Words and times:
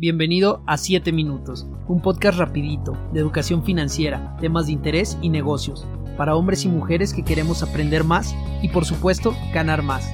Bienvenido 0.00 0.62
a 0.64 0.76
7 0.76 1.10
Minutos, 1.10 1.66
un 1.88 2.00
podcast 2.00 2.38
rapidito 2.38 2.96
de 3.12 3.18
educación 3.18 3.64
financiera, 3.64 4.36
temas 4.40 4.66
de 4.66 4.72
interés 4.72 5.18
y 5.22 5.28
negocios, 5.28 5.84
para 6.16 6.36
hombres 6.36 6.64
y 6.64 6.68
mujeres 6.68 7.12
que 7.12 7.24
queremos 7.24 7.64
aprender 7.64 8.04
más 8.04 8.32
y 8.62 8.68
por 8.68 8.84
supuesto 8.84 9.34
ganar 9.52 9.82
más. 9.82 10.08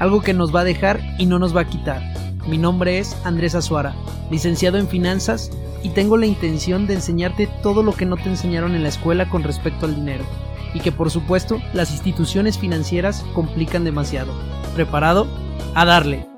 Algo 0.00 0.22
que 0.22 0.32
nos 0.32 0.56
va 0.56 0.60
a 0.60 0.64
dejar 0.64 1.02
y 1.18 1.26
no 1.26 1.38
nos 1.38 1.54
va 1.54 1.60
a 1.60 1.68
quitar. 1.68 2.00
Mi 2.48 2.56
nombre 2.56 2.98
es 2.98 3.14
Andrés 3.26 3.54
Azuara, 3.54 3.94
licenciado 4.30 4.78
en 4.78 4.88
finanzas 4.88 5.50
y 5.82 5.90
tengo 5.90 6.16
la 6.16 6.24
intención 6.24 6.86
de 6.86 6.94
enseñarte 6.94 7.46
todo 7.62 7.82
lo 7.82 7.92
que 7.92 8.06
no 8.06 8.16
te 8.16 8.30
enseñaron 8.30 8.74
en 8.74 8.84
la 8.84 8.88
escuela 8.88 9.28
con 9.28 9.42
respecto 9.42 9.84
al 9.84 9.96
dinero 9.96 10.24
y 10.72 10.80
que 10.80 10.92
por 10.92 11.10
supuesto 11.10 11.60
las 11.74 11.90
instituciones 11.90 12.58
financieras 12.58 13.22
complican 13.34 13.84
demasiado. 13.84 14.32
¿Preparado? 14.74 15.26
A 15.74 15.84
darle. 15.84 16.35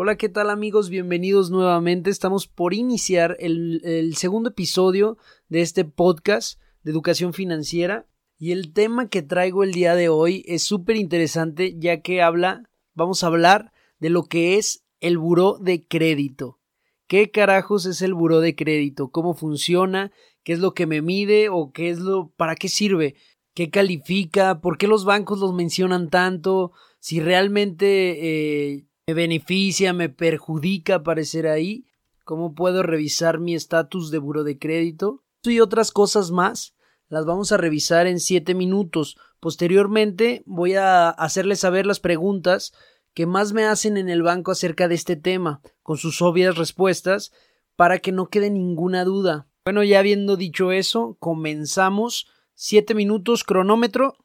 Hola, 0.00 0.16
¿qué 0.16 0.28
tal 0.28 0.48
amigos? 0.48 0.90
Bienvenidos 0.90 1.50
nuevamente. 1.50 2.08
Estamos 2.08 2.46
por 2.46 2.72
iniciar 2.72 3.36
el, 3.40 4.14
segundo 4.14 4.50
episodio 4.50 5.18
de 5.48 5.60
este 5.60 5.84
podcast 5.84 6.60
de 6.84 6.92
educación 6.92 7.32
financiera 7.32 8.06
y 8.38 8.52
el 8.52 8.72
tema 8.72 9.08
que 9.08 9.22
traigo 9.22 9.64
el 9.64 9.72
día 9.72 9.96
de 9.96 10.08
hoy 10.08 10.44
es 10.46 10.62
súper 10.62 10.94
interesante 10.94 11.74
ya 11.80 12.00
que 12.00 12.22
habla, 12.22 12.70
vamos 12.94 13.24
a 13.24 13.26
hablar 13.26 13.72
de 13.98 14.10
lo 14.10 14.22
que 14.26 14.56
es 14.56 14.84
el 15.00 15.18
buró 15.18 15.58
de 15.58 15.84
crédito. 15.84 16.60
¿Qué 17.08 17.32
carajos 17.32 17.84
es 17.84 18.00
el 18.00 18.14
buró 18.14 18.38
de 18.38 18.54
crédito? 18.54 19.10
¿Cómo 19.10 19.34
funciona? 19.34 20.12
¿Qué 20.44 20.52
es 20.52 20.60
lo 20.60 20.74
que 20.74 20.86
me 20.86 21.02
mide 21.02 21.48
o 21.48 21.72
qué 21.72 21.90
es 21.90 21.98
lo 21.98 22.30
para 22.36 22.54
qué 22.54 22.68
sirve? 22.68 23.16
¿Qué 23.52 23.68
califica? 23.68 24.60
¿Por 24.60 24.78
qué 24.78 24.86
los 24.86 25.04
bancos 25.04 25.40
los 25.40 25.54
mencionan 25.54 26.08
tanto? 26.08 26.70
Si 27.00 27.18
realmente 27.18 28.74
eh, 28.74 28.87
me 29.08 29.14
beneficia, 29.14 29.94
me 29.94 30.10
perjudica 30.10 30.96
aparecer 30.96 31.46
ahí, 31.46 31.86
cómo 32.24 32.54
puedo 32.54 32.82
revisar 32.82 33.38
mi 33.38 33.54
estatus 33.54 34.10
de 34.10 34.18
buro 34.18 34.44
de 34.44 34.58
crédito 34.58 35.24
y 35.44 35.60
otras 35.60 35.92
cosas 35.92 36.30
más 36.30 36.74
las 37.08 37.24
vamos 37.24 37.50
a 37.50 37.56
revisar 37.56 38.06
en 38.06 38.20
siete 38.20 38.54
minutos. 38.54 39.16
Posteriormente 39.40 40.42
voy 40.44 40.74
a 40.74 41.08
hacerles 41.08 41.60
saber 41.60 41.86
las 41.86 42.00
preguntas 42.00 42.74
que 43.14 43.24
más 43.24 43.54
me 43.54 43.64
hacen 43.64 43.96
en 43.96 44.10
el 44.10 44.22
banco 44.22 44.50
acerca 44.50 44.88
de 44.88 44.96
este 44.96 45.16
tema, 45.16 45.62
con 45.82 45.96
sus 45.96 46.20
obvias 46.20 46.58
respuestas, 46.58 47.32
para 47.76 48.00
que 48.00 48.12
no 48.12 48.26
quede 48.26 48.50
ninguna 48.50 49.04
duda. 49.04 49.46
Bueno, 49.64 49.82
ya 49.84 50.00
habiendo 50.00 50.36
dicho 50.36 50.70
eso, 50.70 51.16
comenzamos. 51.18 52.26
Siete 52.54 52.94
minutos, 52.94 53.42
cronómetro. 53.42 54.18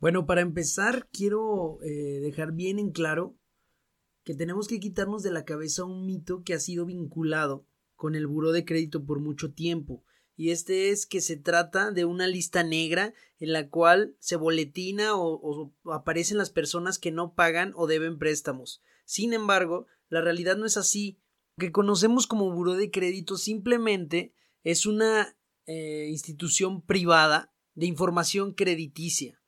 Bueno, 0.00 0.24
para 0.24 0.40
empezar, 0.40 1.08
quiero 1.12 1.78
eh, 1.82 2.20
dejar 2.22 2.52
bien 2.52 2.78
en 2.78 2.90
claro 2.90 3.36
que 4.24 4.34
tenemos 4.34 4.66
que 4.66 4.80
quitarnos 4.80 5.22
de 5.22 5.30
la 5.30 5.44
cabeza 5.44 5.84
un 5.84 6.06
mito 6.06 6.42
que 6.42 6.54
ha 6.54 6.58
sido 6.58 6.86
vinculado 6.86 7.66
con 7.96 8.14
el 8.14 8.26
buró 8.26 8.52
de 8.52 8.64
crédito 8.64 9.04
por 9.04 9.20
mucho 9.20 9.52
tiempo. 9.52 10.02
Y 10.36 10.52
este 10.52 10.88
es 10.88 11.04
que 11.04 11.20
se 11.20 11.36
trata 11.36 11.90
de 11.90 12.06
una 12.06 12.26
lista 12.26 12.62
negra 12.62 13.12
en 13.38 13.52
la 13.52 13.68
cual 13.68 14.16
se 14.20 14.36
boletina 14.36 15.14
o, 15.14 15.74
aparecen 15.84 16.38
las 16.38 16.48
personas 16.48 16.98
que 16.98 17.10
no 17.10 17.34
pagan 17.34 17.74
o 17.76 17.86
deben 17.86 18.18
préstamos. 18.18 18.80
Sin 19.04 19.34
embargo, 19.34 19.86
la 20.08 20.22
realidad 20.22 20.56
no 20.56 20.64
es 20.64 20.78
así. 20.78 21.18
Lo 21.56 21.66
que 21.66 21.72
conocemos 21.72 22.26
como 22.26 22.50
buró 22.50 22.72
de 22.72 22.90
crédito 22.90 23.36
simplemente 23.36 24.32
es 24.64 24.86
una 24.86 25.36
eh, 25.66 26.06
institución 26.08 26.80
privada 26.80 27.52
de 27.74 27.84
información 27.84 28.54
crediticia. 28.54 29.39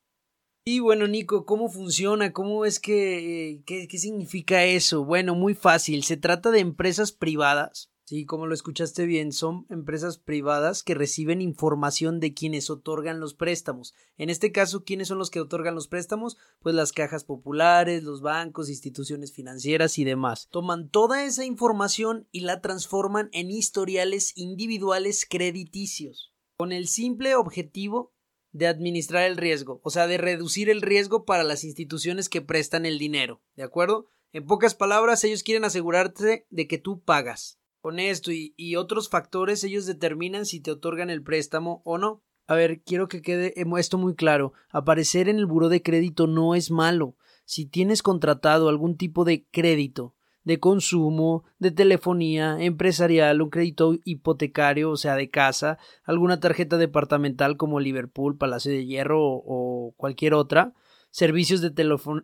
Y 0.65 0.79
bueno, 0.81 1.09
Nico, 1.09 1.45
¿cómo 1.45 1.69
funciona? 1.69 2.33
¿Cómo 2.33 2.65
es 2.65 2.79
que, 2.79 3.63
qué, 3.67 3.89
qué 3.89 3.99
significa 3.99 4.65
eso? 4.65 5.05
Bueno, 5.05 5.35
muy 5.35 5.55
fácil. 5.55 6.05
Se 6.05 6.17
trata 6.17 6.51
de 6.51 6.61
empresas 6.61 7.13
privadas 7.13 7.93
Sí, 8.13 8.27
como 8.27 8.47
lo 8.47 8.53
escuchaste 8.53 9.07
bien, 9.07 9.33
son 9.33 9.65
empresas 9.71 10.19
privadas 10.19 10.83
que 10.83 10.95
reciben 10.95 11.41
información 11.41 12.21
de 12.21 12.35
quienes 12.35 12.69
otorgan 12.69 13.21
los 13.21 13.33
préstamos. 13.33 13.95
En 14.19 14.29
este 14.29 14.53
caso, 14.53 14.85
¿quiénes 14.85 15.09
son 15.09 15.17
los 15.17 15.31
que 15.31 15.41
otorgan 15.41 15.75
los 15.75 15.89
préstamos? 15.89 16.37
Pues 16.61 16.75
las 16.75 16.93
cajas 16.93 17.25
populares, 17.25 18.03
los 18.03 18.21
bancos, 18.21 18.69
instituciones 18.69 19.33
financieras 19.33 19.99
y 19.99 20.05
demás. 20.05 20.49
Toman 20.51 20.91
toda 20.91 21.25
esa 21.25 21.47
información 21.47 22.29
y 22.33 22.41
la 22.41 22.61
transforman 22.61 23.31
en 23.33 23.51
historiales 23.51 24.37
individuales 24.37 25.25
crediticios, 25.27 26.35
con 26.59 26.73
el 26.73 26.89
simple 26.89 27.35
objetivo 27.37 28.13
de 28.53 28.67
administrar 28.67 29.25
el 29.25 29.37
riesgo, 29.37 29.81
o 29.83 29.91
sea, 29.91 30.07
de 30.07 30.19
reducir 30.19 30.71
el 30.71 30.83
riesgo 30.83 31.25
para 31.25 31.43
las 31.43 31.65
instituciones 31.65 32.29
que 32.29 32.43
prestan 32.43 32.87
el 32.87 32.99
dinero, 32.99 33.43
¿de 33.57 33.63
acuerdo? 33.63 34.07
En 34.33 34.47
pocas 34.47 34.75
palabras, 34.75 35.25
ellos 35.25 35.43
quieren 35.43 35.65
asegurarse 35.65 36.47
de 36.51 36.67
que 36.67 36.79
tú 36.79 37.03
pagas. 37.03 37.59
Con 37.81 37.99
esto 37.99 38.31
y, 38.31 38.55
y 38.57 38.77
otros 38.77 39.09
factores, 39.09 39.65
ellos 39.65 39.87
determinan 39.87 40.47
si 40.47 40.61
te 40.61 40.71
otorgan 40.71 41.11
el 41.11 41.23
préstamo 41.23 41.83
o 41.85 41.99
no. 41.99 42.23
A 42.47 42.55
ver, 42.55 42.83
quiero 42.83 43.09
que 43.09 43.23
quede 43.23 43.55
esto 43.79 43.99
muy 43.99 44.15
claro. 44.15 44.53
Aparecer 44.71 45.29
en 45.29 45.39
el 45.39 45.47
buro 45.47 45.69
de 45.69 45.83
crédito 45.83 46.27
no 46.27 46.55
es 46.55 46.71
malo. 46.71 47.17
Si 47.45 47.67
tienes 47.67 48.03
contratado 48.03 48.69
algún 48.69 48.97
tipo 48.97 49.25
de 49.25 49.47
crédito, 49.51 50.15
de 50.45 50.59
consumo, 50.59 51.45
de 51.59 51.71
telefonía, 51.71 52.57
empresarial, 52.61 53.43
un 53.43 53.51
crédito 53.51 53.99
hipotecario, 54.05 54.91
o 54.91 54.97
sea, 54.97 55.15
de 55.17 55.31
casa, 55.31 55.79
alguna 56.05 56.41
tarjeta 56.41 56.77
departamental 56.77 57.57
como 57.57 57.81
Liverpool, 57.81 58.37
Palacio 58.37 58.73
de 58.73 58.87
Hierro 58.87 59.21
o, 59.23 59.95
cualquier 59.97 60.35
otra, 60.35 60.75
servicios 61.11 61.61
de, 61.61 61.71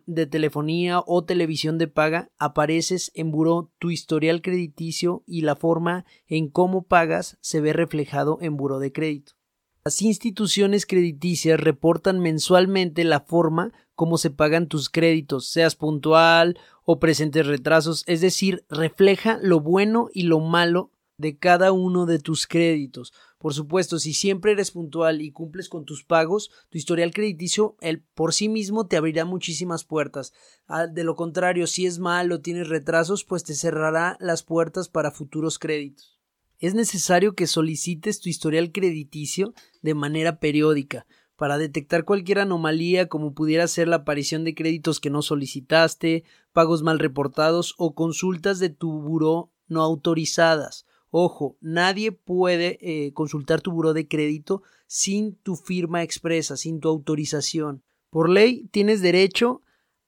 de, 0.05 0.25
telefonía 0.25 1.01
o 1.05 1.23
televisión 1.23 1.77
de 1.77 1.87
paga, 1.87 2.31
apareces 2.37 3.11
en 3.13 3.31
buró 3.31 3.71
tu 3.79 3.91
historial 3.91 4.41
crediticio 4.41 5.23
y 5.27 5.41
la 5.41 5.55
forma 5.55 6.05
en 6.27 6.49
cómo 6.49 6.83
pagas 6.83 7.37
se 7.41 7.61
ve 7.61 7.73
reflejado 7.73 8.39
en 8.41 8.57
buró 8.57 8.79
de 8.79 8.91
crédito. 8.91 9.33
Las 9.85 10.01
instituciones 10.01 10.85
crediticias 10.85 11.59
reportan 11.59 12.19
mensualmente 12.19 13.03
la 13.05 13.21
forma 13.21 13.71
como 13.95 14.17
se 14.17 14.29
pagan 14.29 14.67
tus 14.67 14.89
créditos, 14.89 15.49
seas 15.49 15.75
puntual 15.75 16.57
o 16.91 16.99
presentes 16.99 17.45
retrasos, 17.45 18.03
es 18.07 18.19
decir, 18.19 18.65
refleja 18.67 19.37
lo 19.43 19.59
bueno 19.59 20.09
y 20.11 20.23
lo 20.23 20.39
malo 20.39 20.91
de 21.19 21.37
cada 21.37 21.71
uno 21.71 22.07
de 22.07 22.17
tus 22.17 22.47
créditos. 22.47 23.13
Por 23.37 23.53
supuesto, 23.53 23.99
si 23.99 24.15
siempre 24.15 24.53
eres 24.53 24.71
puntual 24.71 25.21
y 25.21 25.31
cumples 25.31 25.69
con 25.69 25.85
tus 25.85 26.03
pagos, 26.03 26.49
tu 26.69 26.79
historial 26.79 27.13
crediticio 27.13 27.77
el, 27.81 28.01
por 28.01 28.33
sí 28.33 28.49
mismo 28.49 28.87
te 28.87 28.97
abrirá 28.97 29.23
muchísimas 29.23 29.83
puertas. 29.85 30.33
Ah, 30.65 30.87
de 30.87 31.03
lo 31.03 31.15
contrario, 31.15 31.67
si 31.67 31.85
es 31.85 31.99
malo, 31.99 32.41
tienes 32.41 32.69
retrasos, 32.69 33.23
pues 33.23 33.43
te 33.43 33.53
cerrará 33.53 34.17
las 34.19 34.41
puertas 34.41 34.89
para 34.89 35.11
futuros 35.11 35.59
créditos. 35.59 36.19
Es 36.57 36.73
necesario 36.73 37.35
que 37.35 37.45
solicites 37.45 38.19
tu 38.19 38.29
historial 38.29 38.71
crediticio 38.71 39.53
de 39.83 39.93
manera 39.93 40.39
periódica 40.39 41.05
para 41.39 41.57
detectar 41.57 42.03
cualquier 42.03 42.39
anomalía 42.39 43.07
como 43.07 43.33
pudiera 43.33 43.65
ser 43.67 43.87
la 43.87 43.95
aparición 43.95 44.43
de 44.43 44.53
créditos 44.53 44.99
que 44.99 45.09
no 45.09 45.21
solicitaste, 45.21 46.25
pagos 46.51 46.83
mal 46.83 46.99
reportados 46.99 47.75
o 47.77 47.95
consultas 47.95 48.59
de 48.59 48.69
tu 48.69 48.91
buró 48.99 49.49
no 49.69 49.81
autorizadas. 49.81 50.85
Ojo, 51.11 51.55
nadie 51.61 52.11
puede 52.11 52.77
eh, 52.81 53.13
consultar 53.13 53.61
tu 53.61 53.71
buro 53.71 53.93
de 53.93 54.07
crédito 54.07 54.63
sin 54.85 55.33
tu 55.35 55.55
firma 55.55 56.03
expresa, 56.03 56.57
sin 56.57 56.81
tu 56.81 56.89
autorización. 56.89 57.83
Por 58.09 58.29
ley, 58.29 58.67
tienes 58.71 59.01
derecho 59.01 59.61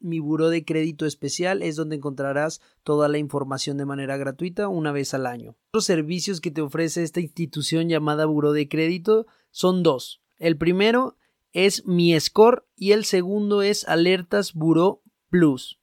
mi 0.02 0.20
buro 0.20 0.50
de 0.50 0.66
crédito 0.66 1.06
especial 1.06 1.62
es 1.62 1.78
donde 1.78 1.96
encontrarás 1.96 2.60
toda 2.84 3.08
la 3.08 3.18
información 3.18 3.78
de 3.78 3.86
manera 3.86 4.18
gratuita 4.18 4.68
una 4.68 4.92
vez 4.92 5.14
al 5.14 5.26
año. 5.26 5.56
Los 5.72 5.86
servicios 5.86 6.42
que 6.42 6.52
te 6.52 6.60
ofrece 6.62 7.04
esta 7.04 7.22
institución 7.22 7.88
llamada 7.88 8.26
buro 8.26 8.52
de 8.52 8.68
crédito 8.68 9.26
son 9.52 9.82
dos. 9.82 10.22
El 10.38 10.58
primero 10.58 11.16
es 11.54 11.86
Mi 11.86 12.20
Score 12.20 12.66
y 12.76 12.92
el 12.92 13.06
segundo 13.06 13.62
es 13.62 13.88
Alertas 13.88 14.54
Buro 14.54 15.02
Plus. 15.30 15.79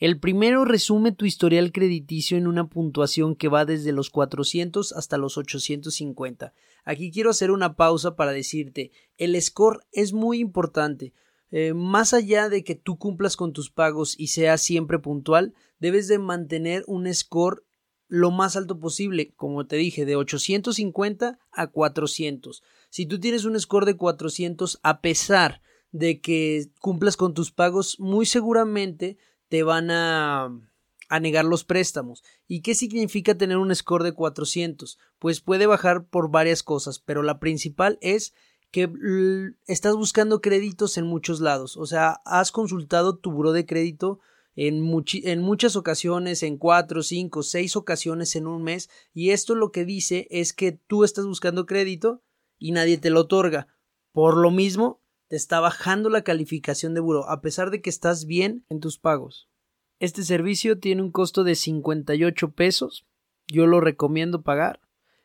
El 0.00 0.18
primero 0.18 0.64
resume 0.64 1.12
tu 1.12 1.26
historial 1.26 1.72
crediticio 1.72 2.36
en 2.36 2.46
una 2.46 2.68
puntuación 2.68 3.36
que 3.36 3.48
va 3.48 3.64
desde 3.64 3.92
los 3.92 4.10
400 4.10 4.92
hasta 4.92 5.18
los 5.18 5.36
850. 5.38 6.54
Aquí 6.84 7.12
quiero 7.12 7.30
hacer 7.30 7.50
una 7.50 7.76
pausa 7.76 8.16
para 8.16 8.32
decirte, 8.32 8.92
el 9.18 9.40
score 9.40 9.84
es 9.92 10.12
muy 10.12 10.40
importante 10.40 11.12
eh, 11.50 11.74
más 11.74 12.14
allá 12.14 12.48
de 12.48 12.62
que 12.62 12.76
tú 12.76 12.96
cumplas 12.96 13.36
con 13.36 13.52
tus 13.52 13.70
pagos 13.70 14.14
y 14.18 14.28
seas 14.28 14.60
siempre 14.60 14.98
puntual, 15.00 15.54
debes 15.80 16.06
de 16.06 16.18
mantener 16.18 16.84
un 16.86 17.12
score 17.12 17.64
lo 18.06 18.30
más 18.30 18.56
alto 18.56 18.78
posible, 18.78 19.32
como 19.34 19.66
te 19.66 19.76
dije, 19.76 20.04
de 20.04 20.16
850 20.16 21.38
a 21.50 21.66
400. 21.66 22.62
Si 22.88 23.06
tú 23.06 23.20
tienes 23.20 23.44
un 23.44 23.58
score 23.58 23.84
de 23.84 23.96
400 23.96 24.80
a 24.82 25.00
pesar 25.00 25.60
de 25.92 26.20
que 26.20 26.66
cumplas 26.80 27.16
con 27.16 27.34
tus 27.34 27.52
pagos, 27.52 27.98
muy 27.98 28.26
seguramente 28.26 29.18
te 29.50 29.62
van 29.64 29.90
a, 29.90 30.48
a 31.10 31.20
negar 31.20 31.44
los 31.44 31.64
préstamos. 31.64 32.22
¿Y 32.46 32.62
qué 32.62 32.74
significa 32.74 33.36
tener 33.36 33.58
un 33.58 33.74
score 33.74 34.04
de 34.04 34.12
400? 34.12 34.98
Pues 35.18 35.40
puede 35.42 35.66
bajar 35.66 36.06
por 36.06 36.30
varias 36.30 36.62
cosas, 36.62 37.00
pero 37.00 37.22
la 37.22 37.40
principal 37.40 37.98
es 38.00 38.32
que 38.70 38.88
estás 39.66 39.96
buscando 39.96 40.40
créditos 40.40 40.96
en 40.96 41.04
muchos 41.04 41.40
lados. 41.40 41.76
O 41.76 41.84
sea, 41.84 42.20
has 42.24 42.52
consultado 42.52 43.18
tu 43.18 43.32
buro 43.32 43.50
de 43.50 43.66
crédito 43.66 44.20
en, 44.54 44.84
en, 45.24 45.42
muchas 45.42 45.74
ocasiones, 45.74 46.44
en 46.44 46.56
cuatro, 46.56 47.02
cinco, 47.02 47.42
seis 47.42 47.74
ocasiones 47.74 48.36
en 48.36 48.46
un 48.46 48.62
mes, 48.62 48.88
y 49.12 49.30
esto 49.30 49.56
lo 49.56 49.72
que 49.72 49.84
dice 49.84 50.28
es 50.30 50.52
que 50.52 50.72
tú 50.72 51.02
estás 51.02 51.26
buscando 51.26 51.66
crédito 51.66 52.22
y 52.58 52.70
nadie 52.70 52.98
te 52.98 53.10
lo 53.10 53.22
otorga. 53.22 53.66
Por 54.12 54.36
lo 54.36 54.52
mismo, 54.52 54.99
te 55.30 55.36
está 55.36 55.60
bajando 55.60 56.10
la 56.10 56.22
calificación 56.22 56.92
de 56.92 56.98
buro, 56.98 57.30
a 57.30 57.40
pesar 57.40 57.70
de 57.70 57.80
que 57.80 57.88
estás 57.88 58.26
bien 58.26 58.64
en 58.68 58.80
tus 58.80 58.98
pagos. 58.98 59.48
Este 60.00 60.24
servicio 60.24 60.80
tiene 60.80 61.02
un 61.02 61.12
costo 61.12 61.44
de 61.44 61.54
58 61.54 62.50
pesos. 62.50 63.06
Yo 63.46 63.68
lo 63.68 63.80
recomiendo 63.80 64.42
pagar. 64.42 64.80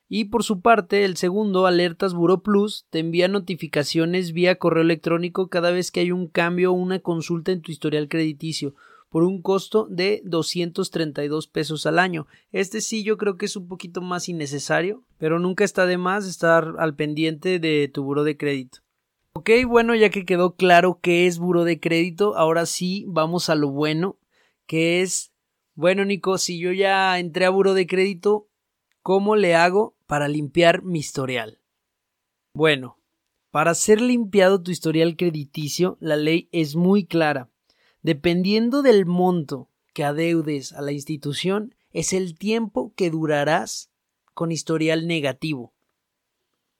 Y 0.07 0.25
por 0.25 0.43
su 0.43 0.61
parte, 0.61 1.05
el 1.05 1.17
segundo, 1.17 1.65
Alertas 1.65 2.13
Buro 2.13 2.43
Plus, 2.43 2.85
te 2.91 2.99
envía 2.99 3.27
notificaciones 3.27 4.31
vía 4.31 4.59
correo 4.59 4.83
electrónico 4.83 5.49
cada 5.49 5.71
vez 5.71 5.89
que 5.89 6.01
hay 6.01 6.11
un 6.11 6.27
cambio 6.27 6.71
o 6.71 6.75
una 6.75 6.99
consulta 6.99 7.51
en 7.51 7.61
tu 7.61 7.71
historial 7.71 8.07
crediticio 8.07 8.75
por 9.09 9.23
un 9.23 9.41
costo 9.41 9.87
de 9.89 10.21
232 10.23 11.47
pesos 11.47 11.87
al 11.87 11.97
año. 11.97 12.27
Este 12.51 12.79
sí 12.79 13.03
yo 13.03 13.17
creo 13.17 13.37
que 13.37 13.47
es 13.47 13.55
un 13.55 13.67
poquito 13.67 14.01
más 14.01 14.29
innecesario, 14.29 15.03
pero 15.17 15.39
nunca 15.39 15.63
está 15.63 15.87
de 15.87 15.97
más 15.97 16.27
estar 16.27 16.75
al 16.77 16.95
pendiente 16.95 17.57
de 17.57 17.89
tu 17.91 18.03
buro 18.03 18.23
de 18.23 18.37
crédito. 18.37 18.84
Ok, 19.37 19.49
bueno, 19.67 19.93
ya 19.95 20.09
que 20.09 20.23
quedó 20.23 20.55
claro 20.55 21.01
qué 21.01 21.27
es 21.27 21.39
buro 21.39 21.65
de 21.65 21.81
crédito, 21.81 22.37
ahora 22.37 22.65
sí 22.65 23.03
vamos 23.09 23.49
a 23.49 23.55
lo 23.55 23.69
bueno, 23.69 24.17
que 24.65 25.01
es, 25.01 25.33
bueno 25.73 26.05
Nico, 26.05 26.37
si 26.37 26.57
yo 26.57 26.71
ya 26.71 27.19
entré 27.19 27.45
a 27.45 27.49
buro 27.49 27.73
de 27.73 27.85
crédito, 27.85 28.47
¿cómo 29.01 29.35
le 29.35 29.53
hago 29.53 29.97
para 30.07 30.29
limpiar 30.29 30.83
mi 30.83 30.99
historial? 30.99 31.59
Bueno, 32.53 32.97
para 33.51 33.73
ser 33.73 33.99
limpiado 33.99 34.63
tu 34.63 34.71
historial 34.71 35.17
crediticio, 35.17 35.97
la 35.99 36.15
ley 36.15 36.47
es 36.53 36.77
muy 36.77 37.05
clara. 37.05 37.49
Dependiendo 38.01 38.83
del 38.83 39.05
monto 39.05 39.69
que 39.93 40.05
adeudes 40.05 40.71
a 40.71 40.81
la 40.81 40.93
institución, 40.93 41.75
es 41.91 42.13
el 42.13 42.38
tiempo 42.38 42.93
que 42.95 43.09
durarás 43.09 43.91
con 44.33 44.53
historial 44.53 45.07
negativo. 45.07 45.75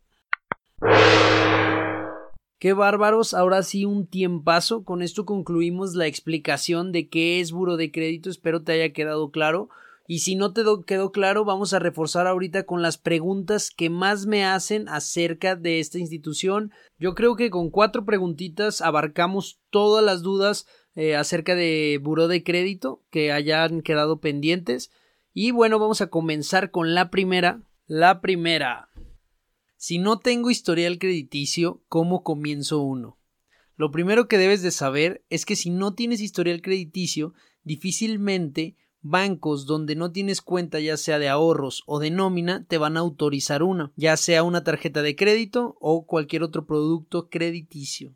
Qué 2.61 2.73
bárbaros, 2.73 3.33
ahora 3.33 3.63
sí 3.63 3.85
un 3.85 4.05
tiempazo. 4.05 4.83
Con 4.83 5.01
esto 5.01 5.25
concluimos 5.25 5.95
la 5.95 6.05
explicación 6.05 6.91
de 6.91 7.09
qué 7.09 7.39
es 7.39 7.51
buro 7.51 7.75
de 7.75 7.91
crédito. 7.91 8.29
Espero 8.29 8.61
te 8.61 8.73
haya 8.73 8.93
quedado 8.93 9.31
claro. 9.31 9.69
Y 10.05 10.19
si 10.19 10.35
no 10.35 10.53
te 10.53 10.61
quedó 10.85 11.11
claro, 11.11 11.43
vamos 11.43 11.73
a 11.73 11.79
reforzar 11.79 12.27
ahorita 12.27 12.67
con 12.67 12.83
las 12.83 12.99
preguntas 12.99 13.71
que 13.71 13.89
más 13.89 14.27
me 14.27 14.45
hacen 14.45 14.87
acerca 14.89 15.55
de 15.55 15.79
esta 15.79 15.97
institución. 15.97 16.71
Yo 16.99 17.15
creo 17.15 17.35
que 17.35 17.49
con 17.49 17.71
cuatro 17.71 18.05
preguntitas 18.05 18.81
abarcamos 18.83 19.59
todas 19.71 20.05
las 20.05 20.21
dudas 20.21 20.67
eh, 20.93 21.15
acerca 21.15 21.55
de 21.55 21.99
buró 21.99 22.27
de 22.27 22.43
crédito 22.43 23.01
que 23.09 23.31
hayan 23.31 23.81
quedado 23.81 24.19
pendientes. 24.19 24.91
Y 25.33 25.49
bueno, 25.49 25.79
vamos 25.79 26.01
a 26.01 26.11
comenzar 26.11 26.69
con 26.69 26.93
la 26.93 27.09
primera. 27.09 27.63
La 27.87 28.21
primera. 28.21 28.90
Si 29.83 29.97
no 29.97 30.19
tengo 30.19 30.51
historial 30.51 30.99
crediticio, 30.99 31.81
¿cómo 31.87 32.21
comienzo 32.21 32.83
uno? 32.83 33.17
Lo 33.75 33.89
primero 33.89 34.27
que 34.27 34.37
debes 34.37 34.61
de 34.61 34.69
saber 34.69 35.25
es 35.31 35.43
que 35.43 35.55
si 35.55 35.71
no 35.71 35.95
tienes 35.95 36.21
historial 36.21 36.61
crediticio, 36.61 37.33
difícilmente 37.63 38.77
bancos 39.01 39.65
donde 39.65 39.95
no 39.95 40.11
tienes 40.11 40.43
cuenta 40.43 40.79
ya 40.79 40.97
sea 40.97 41.17
de 41.17 41.29
ahorros 41.29 41.81
o 41.87 41.97
de 41.97 42.11
nómina 42.11 42.63
te 42.67 42.77
van 42.77 42.95
a 42.95 42.99
autorizar 42.99 43.63
una, 43.63 43.91
ya 43.95 44.17
sea 44.17 44.43
una 44.43 44.63
tarjeta 44.63 45.01
de 45.01 45.15
crédito 45.15 45.77
o 45.81 46.05
cualquier 46.05 46.43
otro 46.43 46.67
producto 46.67 47.27
crediticio. 47.31 48.15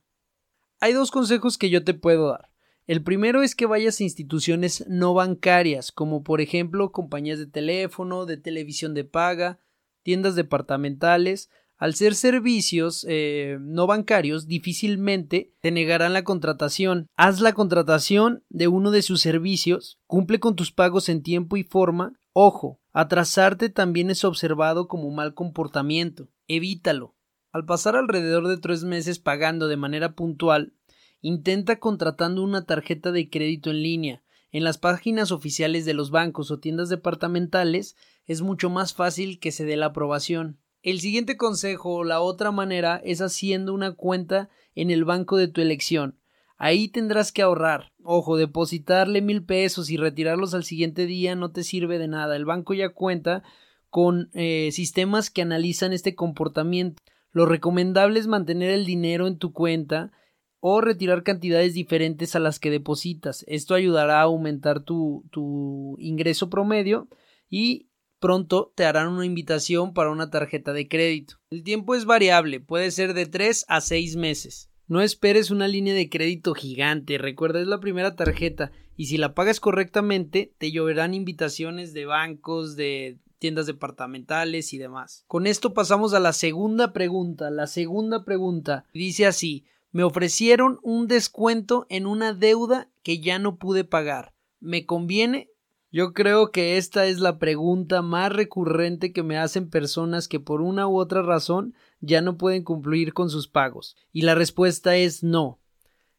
Hay 0.79 0.93
dos 0.93 1.10
consejos 1.10 1.57
que 1.57 1.72
yo 1.72 1.84
te 1.84 1.95
puedo 1.95 2.29
dar. 2.29 2.51
El 2.86 3.01
primero 3.01 3.41
es 3.41 3.55
que 3.55 3.65
vayas 3.65 4.00
a 4.00 4.03
instituciones 4.03 4.86
no 4.88 5.15
bancarias, 5.15 5.91
como 5.91 6.22
por 6.22 6.41
ejemplo 6.41 6.91
compañías 6.91 7.39
de 7.39 7.48
teléfono, 7.48 8.27
de 8.27 8.38
televisión 8.38 8.93
de 8.93 9.03
paga, 9.03 9.60
tiendas 10.05 10.35
departamentales, 10.35 11.50
al 11.77 11.95
ser 11.95 12.13
servicios 12.13 13.05
eh, 13.09 13.57
no 13.59 13.88
bancarios, 13.88 14.47
difícilmente 14.47 15.51
te 15.62 15.71
negarán 15.71 16.13
la 16.13 16.24
contratación. 16.24 17.07
Haz 17.17 17.41
la 17.41 17.53
contratación 17.53 18.43
de 18.50 18.67
uno 18.67 18.91
de 18.91 19.01
sus 19.01 19.19
servicios, 19.19 20.00
cumple 20.05 20.39
con 20.39 20.55
tus 20.55 20.71
pagos 20.71 21.09
en 21.09 21.24
tiempo 21.24 21.57
y 21.57 21.63
forma. 21.63 22.13
Ojo, 22.33 22.79
atrasarte 22.93 23.69
también 23.69 24.12
es 24.12 24.24
observado 24.24 24.88
como 24.88 25.09
mal 25.09 25.33
comportamiento. 25.33 26.29
Evítalo. 26.47 27.15
Al 27.51 27.65
pasar 27.65 27.95
alrededor 27.95 28.47
de 28.47 28.57
tres 28.57 28.83
meses 28.83 29.17
pagando 29.17 29.67
de 29.67 29.77
manera 29.77 30.13
puntual, 30.13 30.74
intenta 31.19 31.79
contratando 31.79 32.43
una 32.43 32.65
tarjeta 32.65 33.12
de 33.12 33.29
crédito 33.29 33.71
en 33.71 33.81
línea. 33.81 34.24
En 34.51 34.63
las 34.63 34.77
páginas 34.77 35.31
oficiales 35.33 35.83
de 35.83 35.93
los 35.93 36.12
bancos 36.12 36.51
o 36.51 36.59
tiendas 36.59 36.88
departamentales 36.88 37.97
es 38.25 38.41
mucho 38.41 38.70
más 38.70 38.94
fácil 38.94 39.39
que 39.39 39.51
se 39.51 39.65
dé 39.65 39.77
la 39.77 39.88
aprobación. 39.88 40.60
El 40.82 41.00
siguiente 41.00 41.38
consejo 41.38 42.03
la 42.03 42.22
otra 42.22 42.51
manera 42.51 43.01
es 43.03 43.22
haciendo 43.22 43.74
una 43.74 43.94
cuenta 43.94 44.50
en 44.75 44.91
el 44.91 45.05
banco 45.05 45.38
de 45.38 45.48
tu 45.48 45.62
elección. 45.62 46.20
Ahí 46.58 46.88
tendrás 46.88 47.32
que 47.32 47.41
ahorrar. 47.41 47.91
Ojo, 48.03 48.38
depositarle 48.38 49.22
mil 49.22 49.44
pesos 49.44 49.89
y 49.89 49.98
retirarlos 49.98 50.53
al 50.53 50.63
siguiente 50.63 51.05
día 51.05 51.36
no 51.36 51.51
te 51.51 51.63
sirve 51.63 51.98
de 51.98 52.08
nada. 52.08 52.36
El 52.36 52.46
banco 52.46 52.74
ya 52.74 52.89
cuenta 52.89 53.44
con 53.89 54.29
eh, 54.34 54.70
sistemas 54.72 55.29
que 55.29 55.41
analizan 55.41 55.91
este 55.91 56.15
comportamiento. 56.15 57.01
Lo 57.32 57.46
recomendable 57.46 58.20
es 58.20 58.27
mantener 58.27 58.70
el 58.70 58.86
dinero 58.86 59.27
en 59.27 59.38
tu 59.38 59.51
cuenta 59.51 60.12
o 60.60 60.82
retirar 60.82 61.24
cantidades 61.24 61.74
diferentes 61.74 62.36
a 62.36 62.39
las 62.39 62.60
que 62.60 62.72
depositas. 62.72 63.44
Esto 63.48 63.75
ayudará 63.75 64.20
a 64.20 64.24
aumentar 64.24 64.82
tu, 64.84 65.25
tu 65.32 65.96
ingreso 66.00 66.50
promedio 66.50 67.08
y 67.50 67.89
pronto 68.25 68.74
te 68.74 68.86
harán 68.86 69.10
una 69.10 69.24
invitación 69.24 69.94
para 69.94 70.10
una 70.10 70.32
tarjeta 70.32 70.74
de 70.74 70.88
crédito. 70.88 71.36
El 71.51 71.62
tiempo 71.62 71.94
es 71.94 72.05
variable, 72.05 72.60
puede 72.60 72.89
ser 72.89 73.13
de 73.13 73.27
3 73.27 73.65
a 73.67 73.82
6 73.82 74.15
meses. 74.15 74.72
No 74.88 75.01
esperes 75.01 75.51
una 75.51 75.67
línea 75.67 75.94
de 75.94 76.10
crédito 76.10 76.55
gigante, 76.55 77.20
recuerda 77.20 77.62
es 77.62 77.67
la 77.67 77.79
primera 77.79 78.15
tarjeta 78.15 78.72
y 78.98 79.05
si 79.05 79.17
la 79.17 79.36
pagas 79.36 79.60
correctamente 79.60 80.55
te 80.58 80.72
lloverán 80.72 81.13
invitaciones 81.13 81.94
de 81.94 82.08
bancos, 82.08 82.75
de 82.75 83.20
tiendas 83.38 83.67
departamentales 83.67 84.74
y 84.74 84.79
demás. 84.79 85.24
Con 85.27 85.46
esto 85.46 85.75
pasamos 85.75 86.15
a 86.15 86.20
la 86.20 86.34
segunda 86.34 86.94
pregunta. 86.94 87.51
La 87.51 87.67
segunda 87.67 88.25
pregunta 88.25 88.86
dice 88.91 89.27
así 89.27 89.65
me 89.91 90.03
ofrecieron 90.03 90.79
un 90.82 91.08
descuento 91.08 91.86
en 91.89 92.08
una 92.08 92.34
deuda 92.34 92.89
que 93.03 93.20
ya 93.20 93.38
no 93.38 93.58
pude 93.58 93.84
pagar. 93.84 94.34
¿Me 94.60 94.88
conviene? 94.88 95.51
Yo 95.95 96.11
creo 96.11 96.51
que 96.51 96.75
esta 96.75 97.05
es 97.05 97.19
la 97.19 97.39
pregunta 97.39 98.01
más 98.01 98.29
recurrente 98.29 99.13
que 99.13 99.23
me 99.23 99.37
hacen 99.37 99.69
personas 99.69 100.27
que 100.27 100.41
por 100.41 100.59
una 100.59 100.89
u 100.89 100.97
otra 100.99 101.21
razón 101.21 101.73
ya 102.01 102.19
no 102.19 102.37
pueden 102.37 102.65
cumplir 102.65 103.13
con 103.13 103.29
sus 103.29 103.47
pagos. 103.47 103.95
Y 104.11 104.23
la 104.23 104.35
respuesta 104.35 104.97
es 104.97 105.23
no. 105.23 105.57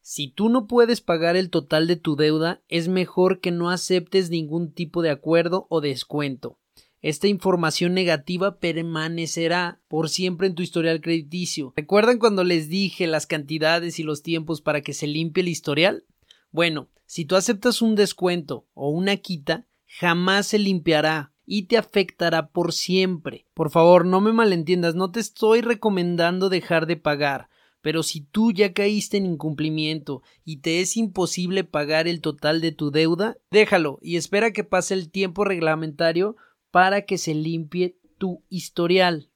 Si 0.00 0.28
tú 0.28 0.48
no 0.48 0.66
puedes 0.66 1.02
pagar 1.02 1.36
el 1.36 1.50
total 1.50 1.86
de 1.88 1.96
tu 1.96 2.16
deuda, 2.16 2.62
es 2.68 2.88
mejor 2.88 3.40
que 3.40 3.50
no 3.50 3.68
aceptes 3.68 4.30
ningún 4.30 4.72
tipo 4.72 5.02
de 5.02 5.10
acuerdo 5.10 5.66
o 5.68 5.82
descuento. 5.82 6.58
Esta 7.02 7.28
información 7.28 7.92
negativa 7.92 8.58
permanecerá 8.58 9.82
por 9.88 10.08
siempre 10.08 10.46
en 10.46 10.54
tu 10.54 10.62
historial 10.62 11.02
crediticio. 11.02 11.74
¿Recuerdan 11.76 12.18
cuando 12.18 12.44
les 12.44 12.70
dije 12.70 13.06
las 13.06 13.26
cantidades 13.26 13.98
y 13.98 14.04
los 14.04 14.22
tiempos 14.22 14.62
para 14.62 14.80
que 14.80 14.94
se 14.94 15.06
limpie 15.06 15.42
el 15.42 15.48
historial? 15.48 16.06
Bueno, 16.50 16.88
si 17.06 17.24
tú 17.24 17.36
aceptas 17.36 17.82
un 17.82 17.94
descuento 17.94 18.66
o 18.74 18.90
una 18.90 19.16
quita, 19.16 19.65
jamás 19.86 20.48
se 20.48 20.58
limpiará 20.58 21.32
y 21.46 21.64
te 21.64 21.78
afectará 21.78 22.48
por 22.48 22.72
siempre. 22.72 23.46
Por 23.54 23.70
favor, 23.70 24.04
no 24.04 24.20
me 24.20 24.32
malentiendas, 24.32 24.94
no 24.94 25.10
te 25.10 25.20
estoy 25.20 25.60
recomendando 25.60 26.48
dejar 26.48 26.86
de 26.86 26.96
pagar, 26.96 27.48
pero 27.80 28.02
si 28.02 28.20
tú 28.20 28.52
ya 28.52 28.72
caíste 28.72 29.16
en 29.16 29.26
incumplimiento 29.26 30.22
y 30.44 30.58
te 30.58 30.80
es 30.80 30.96
imposible 30.96 31.62
pagar 31.62 32.08
el 32.08 32.20
total 32.20 32.60
de 32.60 32.72
tu 32.72 32.90
deuda, 32.90 33.38
déjalo 33.50 33.98
y 34.02 34.16
espera 34.16 34.52
que 34.52 34.64
pase 34.64 34.94
el 34.94 35.10
tiempo 35.10 35.44
reglamentario 35.44 36.36
para 36.72 37.02
que 37.02 37.16
se 37.16 37.34
limpie 37.34 37.96
tu 38.18 38.42
historial. 38.48 39.30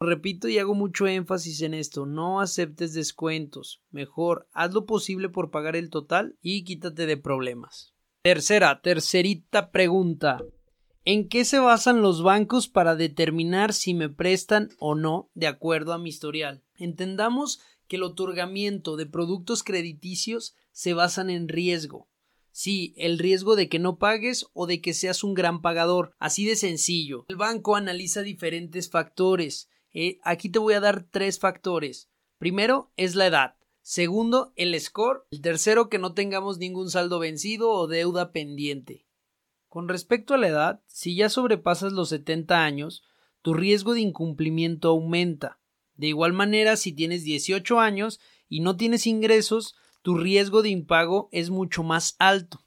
Repito 0.00 0.48
y 0.48 0.58
hago 0.58 0.74
mucho 0.74 1.08
énfasis 1.08 1.62
en 1.62 1.74
esto, 1.74 2.06
no 2.06 2.40
aceptes 2.40 2.92
descuentos, 2.92 3.82
mejor 3.90 4.48
haz 4.52 4.72
lo 4.72 4.86
posible 4.86 5.28
por 5.28 5.50
pagar 5.50 5.74
el 5.74 5.90
total 5.90 6.36
y 6.40 6.62
quítate 6.62 7.06
de 7.06 7.16
problemas. 7.16 7.94
Tercera, 8.28 8.82
tercerita 8.82 9.70
pregunta. 9.70 10.44
¿En 11.06 11.30
qué 11.30 11.46
se 11.46 11.60
basan 11.60 12.02
los 12.02 12.22
bancos 12.22 12.68
para 12.68 12.94
determinar 12.94 13.72
si 13.72 13.94
me 13.94 14.10
prestan 14.10 14.68
o 14.78 14.94
no 14.94 15.30
de 15.32 15.46
acuerdo 15.46 15.94
a 15.94 15.98
mi 15.98 16.10
historial? 16.10 16.62
Entendamos 16.74 17.58
que 17.86 17.96
el 17.96 18.02
otorgamiento 18.02 18.96
de 18.96 19.06
productos 19.06 19.62
crediticios 19.62 20.54
se 20.72 20.92
basan 20.92 21.30
en 21.30 21.48
riesgo. 21.48 22.10
Sí, 22.52 22.92
el 22.98 23.18
riesgo 23.18 23.56
de 23.56 23.70
que 23.70 23.78
no 23.78 23.96
pagues 23.96 24.44
o 24.52 24.66
de 24.66 24.82
que 24.82 24.92
seas 24.92 25.24
un 25.24 25.32
gran 25.32 25.62
pagador. 25.62 26.12
Así 26.18 26.44
de 26.44 26.56
sencillo. 26.56 27.24
El 27.28 27.36
banco 27.36 27.76
analiza 27.76 28.20
diferentes 28.20 28.90
factores. 28.90 29.70
Eh, 29.94 30.18
aquí 30.22 30.50
te 30.50 30.58
voy 30.58 30.74
a 30.74 30.80
dar 30.80 31.02
tres 31.02 31.38
factores. 31.38 32.10
Primero 32.36 32.92
es 32.98 33.14
la 33.14 33.26
edad. 33.26 33.57
Segundo, 33.90 34.52
el 34.56 34.78
score. 34.78 35.24
El 35.30 35.40
tercero, 35.40 35.88
que 35.88 35.98
no 35.98 36.12
tengamos 36.12 36.58
ningún 36.58 36.90
saldo 36.90 37.18
vencido 37.18 37.70
o 37.70 37.86
deuda 37.86 38.32
pendiente. 38.32 39.06
Con 39.70 39.88
respecto 39.88 40.34
a 40.34 40.36
la 40.36 40.48
edad, 40.48 40.82
si 40.88 41.16
ya 41.16 41.30
sobrepasas 41.30 41.94
los 41.94 42.10
70 42.10 42.62
años, 42.62 43.02
tu 43.40 43.54
riesgo 43.54 43.94
de 43.94 44.02
incumplimiento 44.02 44.90
aumenta. 44.90 45.58
De 45.94 46.06
igual 46.06 46.34
manera, 46.34 46.76
si 46.76 46.92
tienes 46.92 47.24
18 47.24 47.80
años 47.80 48.20
y 48.46 48.60
no 48.60 48.76
tienes 48.76 49.06
ingresos, 49.06 49.74
tu 50.02 50.18
riesgo 50.18 50.60
de 50.60 50.68
impago 50.68 51.30
es 51.32 51.48
mucho 51.48 51.82
más 51.82 52.14
alto. 52.18 52.60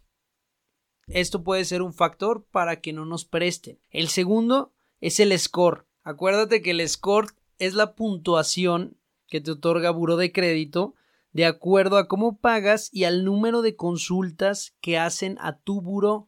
Esto 1.06 1.44
puede 1.44 1.66
ser 1.66 1.84
un 1.84 1.94
factor 1.94 2.48
para 2.50 2.82
que 2.82 2.94
no 2.94 3.06
nos 3.06 3.26
presten. 3.26 3.80
El 3.92 4.08
segundo 4.08 4.74
es 5.02 5.20
el 5.20 5.38
score. 5.38 5.86
Acuérdate 6.02 6.64
que 6.64 6.72
el 6.72 6.90
score 6.90 7.28
es 7.60 7.76
la 7.76 7.94
puntuación 7.94 8.98
que 9.28 9.40
te 9.40 9.52
otorga 9.52 9.92
Buro 9.92 10.18
de 10.18 10.32
Crédito 10.32 10.96
de 11.34 11.46
acuerdo 11.46 11.98
a 11.98 12.08
cómo 12.08 12.38
pagas 12.38 12.90
y 12.92 13.06
al 13.06 13.24
número 13.24 13.62
de 13.62 13.76
consultas 13.76 14.76
que 14.82 14.98
hacen 14.98 15.38
a 15.40 15.58
tu 15.58 15.82
buro. 15.82 16.28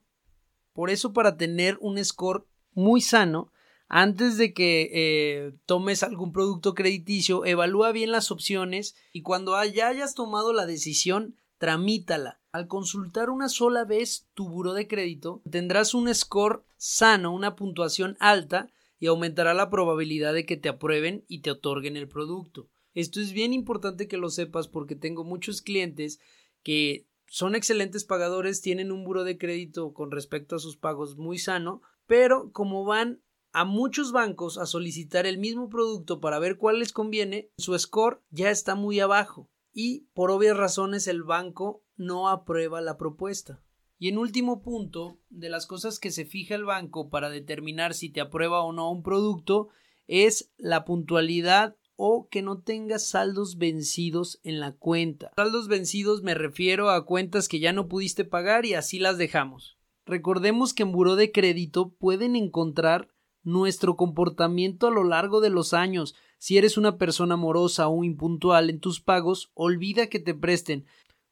Por 0.73 0.89
eso, 0.89 1.13
para 1.13 1.37
tener 1.37 1.77
un 1.81 2.03
score 2.03 2.45
muy 2.73 3.01
sano, 3.01 3.51
antes 3.87 4.37
de 4.37 4.53
que 4.53 4.89
eh, 4.91 5.53
tomes 5.65 6.01
algún 6.01 6.31
producto 6.31 6.73
crediticio, 6.73 7.45
evalúa 7.45 7.91
bien 7.91 8.11
las 8.11 8.31
opciones 8.31 8.95
y 9.11 9.21
cuando 9.21 9.63
ya 9.65 9.89
hayas 9.89 10.15
tomado 10.15 10.51
la 10.51 10.65
decisión, 10.65 11.35
tramítala. 11.59 12.39
Al 12.51 12.67
consultar 12.67 13.29
una 13.29 13.49
sola 13.49 13.83
vez 13.83 14.27
tu 14.33 14.49
buro 14.49 14.73
de 14.73 14.87
crédito, 14.87 15.41
tendrás 15.49 15.93
un 15.93 16.13
score 16.13 16.63
sano, 16.77 17.33
una 17.33 17.55
puntuación 17.55 18.17
alta 18.19 18.69
y 18.99 19.07
aumentará 19.07 19.53
la 19.53 19.69
probabilidad 19.69 20.33
de 20.33 20.45
que 20.45 20.57
te 20.57 20.69
aprueben 20.69 21.23
y 21.27 21.41
te 21.41 21.51
otorguen 21.51 21.97
el 21.97 22.07
producto. 22.07 22.69
Esto 22.93 23.19
es 23.19 23.33
bien 23.33 23.53
importante 23.53 24.07
que 24.07 24.17
lo 24.17 24.29
sepas 24.29 24.67
porque 24.67 24.95
tengo 24.95 25.23
muchos 25.23 25.61
clientes 25.61 26.19
que 26.61 27.07
son 27.27 27.55
excelentes 27.55 28.05
pagadores, 28.05 28.61
tienen 28.61 28.91
un 28.91 29.03
buro 29.03 29.23
de 29.23 29.37
crédito 29.37 29.93
con 29.93 30.11
respecto 30.11 30.55
a 30.55 30.59
sus 30.59 30.77
pagos 30.77 31.17
muy 31.17 31.39
sano, 31.39 31.81
pero 32.05 32.51
como 32.51 32.85
van 32.85 33.21
a 33.51 33.65
muchos 33.65 34.11
bancos 34.11 34.57
a 34.57 34.65
solicitar 34.65 35.25
el 35.25 35.37
mismo 35.37 35.69
producto 35.69 36.19
para 36.19 36.39
ver 36.39 36.57
cuál 36.57 36.79
les 36.79 36.91
conviene, 36.91 37.49
su 37.57 37.77
score 37.77 38.21
ya 38.29 38.49
está 38.49 38.75
muy 38.75 38.99
abajo 38.99 39.49
y 39.71 40.07
por 40.13 40.31
obvias 40.31 40.57
razones 40.57 41.07
el 41.07 41.23
banco 41.23 41.83
no 41.95 42.29
aprueba 42.29 42.81
la 42.81 42.97
propuesta. 42.97 43.63
Y 43.97 44.09
en 44.09 44.17
último 44.17 44.61
punto, 44.61 45.19
de 45.29 45.49
las 45.49 45.65
cosas 45.65 45.99
que 45.99 46.11
se 46.11 46.25
fija 46.25 46.55
el 46.55 46.65
banco 46.65 47.09
para 47.09 47.29
determinar 47.29 47.93
si 47.93 48.09
te 48.09 48.21
aprueba 48.21 48.61
o 48.63 48.73
no 48.73 48.91
un 48.91 49.01
producto 49.01 49.69
es 50.07 50.51
la 50.57 50.83
puntualidad 50.83 51.77
o 51.95 52.27
que 52.29 52.41
no 52.41 52.59
tengas 52.59 53.07
saldos 53.07 53.57
vencidos 53.57 54.39
en 54.43 54.59
la 54.59 54.73
cuenta. 54.73 55.31
Saldos 55.35 55.67
vencidos 55.67 56.23
me 56.23 56.33
refiero 56.33 56.89
a 56.89 57.05
cuentas 57.05 57.47
que 57.47 57.59
ya 57.59 57.73
no 57.73 57.87
pudiste 57.87 58.25
pagar 58.25 58.65
y 58.65 58.73
así 58.73 58.99
las 58.99 59.17
dejamos. 59.17 59.77
Recordemos 60.05 60.73
que 60.73 60.83
en 60.83 60.91
buró 60.91 61.15
de 61.15 61.31
crédito 61.31 61.89
pueden 61.89 62.35
encontrar 62.35 63.09
nuestro 63.43 63.95
comportamiento 63.95 64.87
a 64.87 64.91
lo 64.91 65.03
largo 65.03 65.39
de 65.39 65.49
los 65.49 65.73
años. 65.73 66.15
Si 66.39 66.57
eres 66.57 66.77
una 66.77 66.97
persona 66.97 67.35
amorosa 67.35 67.87
o 67.87 68.03
impuntual 68.03 68.69
en 68.69 68.79
tus 68.79 68.99
pagos, 68.99 69.51
olvida 69.53 70.07
que 70.07 70.19
te 70.19 70.33
presten. 70.33 70.85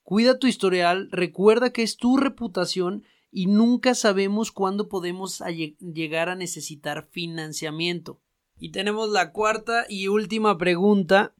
Cuida 0.04 0.40
tu 0.40 0.48
historial, 0.48 1.10
recuerda 1.12 1.72
que 1.72 1.84
es 1.84 1.98
tu 1.98 2.18
reputación 2.18 3.04
y 3.32 3.48
nunca 3.48 3.96
sabemos 3.96 4.52
cuándo 4.52 4.90
podemos 4.90 5.42
llegar 5.80 6.30
a 6.30 6.36
necesitar 6.36 7.08
financiamiento. 7.12 8.21
Y 8.64 8.70
tenemos 8.70 9.10
la 9.10 9.32
cuarta 9.32 9.88
y 9.90 10.08
última 10.08 10.60
pregunta. 10.60 11.34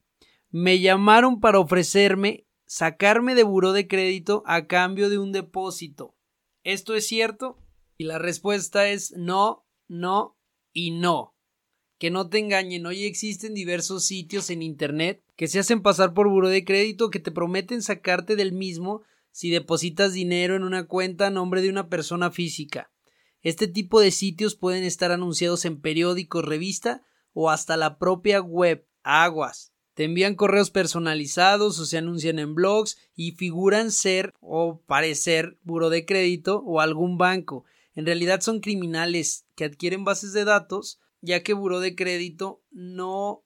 Me 0.50 0.80
llamaron 0.80 1.40
para 1.40 1.60
ofrecerme 1.60 2.48
sacarme 2.66 3.36
de 3.36 3.44
buró 3.44 3.74
de 3.74 3.88
crédito 3.88 4.42
a 4.48 4.66
cambio 4.66 5.08
de 5.08 5.20
un 5.20 5.32
depósito. 5.32 6.16
¿Esto 6.64 6.96
es 6.96 7.06
cierto? 7.06 7.60
Y 8.00 8.06
la 8.06 8.18
respuesta 8.18 8.90
es 8.90 9.14
no, 9.16 9.68
no 9.88 10.36
y 10.74 10.90
no. 10.90 11.36
Que 12.00 12.10
no 12.10 12.28
te 12.28 12.40
engañen, 12.40 12.88
hoy 12.88 13.04
existen 13.04 13.54
diversos 13.54 14.04
sitios 14.04 14.50
en 14.50 14.64
Internet 14.64 15.24
que 15.36 15.48
se 15.48 15.60
hacen 15.60 15.84
pasar 15.84 16.16
por 16.16 16.28
buro 16.28 16.50
de 16.50 16.66
crédito 16.66 17.12
que 17.12 17.20
te 17.20 17.32
prometen 17.32 17.84
sacarte 17.84 18.36
del 18.36 18.52
mismo 18.52 19.04
si 19.30 19.52
depositas 19.52 20.14
dinero 20.14 20.56
en 20.56 20.64
una 20.64 20.88
cuenta 20.88 21.28
a 21.28 21.30
nombre 21.30 21.62
de 21.62 21.70
una 21.70 21.88
persona 21.88 22.32
física. 22.32 22.92
Este 23.44 23.68
tipo 23.68 24.00
de 24.00 24.10
sitios 24.10 24.56
pueden 24.56 24.84
estar 24.84 25.12
anunciados 25.12 25.66
en 25.66 25.80
periódicos, 25.80 26.44
revista 26.44 27.04
o 27.34 27.50
hasta 27.50 27.78
la 27.78 27.98
propia 27.98 28.42
web. 28.42 28.86
Aguas. 29.04 29.74
Te 29.96 30.04
envían 30.04 30.36
correos 30.36 30.70
personalizados 30.70 31.80
o 31.80 31.86
se 31.86 31.98
anuncian 31.98 32.40
en 32.40 32.56
blogs 32.56 32.98
y 33.16 33.32
figuran 33.32 33.92
ser 33.92 34.34
o 34.40 34.82
parecer 34.86 35.58
buro 35.64 35.90
de 35.90 36.06
crédito 36.06 36.62
o 36.66 36.80
algún 36.80 37.18
banco. 37.18 37.66
En 37.94 38.06
realidad 38.06 38.42
son 38.42 38.62
criminales 38.62 39.46
que 39.56 39.66
adquieren 39.66 40.06
bases 40.06 40.34
de 40.34 40.46
datos, 40.46 41.00
ya 41.20 41.44
que 41.44 41.54
Buró 41.54 41.80
de 41.80 41.96
Crédito 41.96 42.64
no 42.72 43.44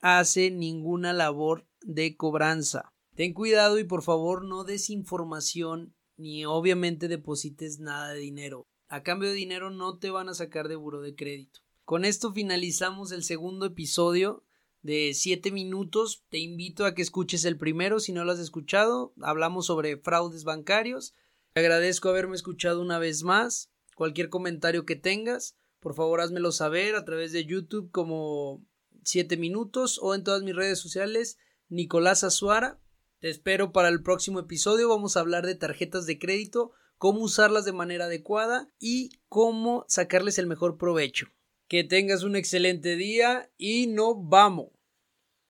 hace 0.00 0.50
ninguna 0.50 1.12
labor 1.12 1.66
de 1.80 2.16
cobranza. 2.16 2.92
Ten 3.14 3.32
cuidado 3.32 3.78
y 3.78 3.84
por 3.84 4.02
favor 4.02 4.44
no 4.44 4.64
des 4.64 4.90
información 4.90 5.94
ni 6.16 6.44
obviamente 6.44 7.08
deposites 7.08 7.78
nada 7.78 8.12
de 8.12 8.20
dinero. 8.20 8.66
A 8.88 9.02
cambio 9.02 9.30
de 9.30 9.34
dinero 9.34 9.70
no 9.70 9.98
te 9.98 10.10
van 10.10 10.28
a 10.28 10.34
sacar 10.34 10.68
de 10.68 10.76
Buró 10.76 11.00
de 11.00 11.14
Crédito. 11.14 11.60
Con 11.86 12.04
esto 12.04 12.32
finalizamos 12.32 13.12
el 13.12 13.22
segundo 13.22 13.64
episodio 13.64 14.42
de 14.82 15.12
7 15.14 15.52
minutos. 15.52 16.24
Te 16.30 16.38
invito 16.38 16.84
a 16.84 16.96
que 16.96 17.02
escuches 17.02 17.44
el 17.44 17.58
primero 17.58 18.00
si 18.00 18.12
no 18.12 18.24
lo 18.24 18.32
has 18.32 18.40
escuchado. 18.40 19.14
Hablamos 19.22 19.66
sobre 19.66 19.96
fraudes 19.96 20.42
bancarios. 20.42 21.14
Te 21.52 21.60
agradezco 21.60 22.08
haberme 22.08 22.34
escuchado 22.34 22.82
una 22.82 22.98
vez 22.98 23.22
más. 23.22 23.70
Cualquier 23.94 24.30
comentario 24.30 24.84
que 24.84 24.96
tengas, 24.96 25.54
por 25.78 25.94
favor 25.94 26.20
házmelo 26.20 26.50
saber 26.50 26.96
a 26.96 27.04
través 27.04 27.30
de 27.30 27.46
YouTube 27.46 27.92
como 27.92 28.66
7 29.04 29.36
minutos 29.36 30.00
o 30.02 30.16
en 30.16 30.24
todas 30.24 30.42
mis 30.42 30.56
redes 30.56 30.80
sociales 30.80 31.38
Nicolás 31.68 32.24
Azuara. 32.24 32.80
Te 33.20 33.30
espero 33.30 33.70
para 33.70 33.90
el 33.90 34.02
próximo 34.02 34.40
episodio. 34.40 34.88
Vamos 34.88 35.16
a 35.16 35.20
hablar 35.20 35.46
de 35.46 35.54
tarjetas 35.54 36.04
de 36.06 36.18
crédito, 36.18 36.72
cómo 36.98 37.20
usarlas 37.20 37.64
de 37.64 37.72
manera 37.72 38.06
adecuada 38.06 38.72
y 38.80 39.20
cómo 39.28 39.84
sacarles 39.86 40.40
el 40.40 40.48
mejor 40.48 40.78
provecho. 40.78 41.28
Que 41.68 41.82
tengas 41.82 42.22
un 42.22 42.36
excelente 42.36 42.96
día 42.96 43.50
y 43.58 43.88
no 43.88 44.14
vamos. 44.14 44.75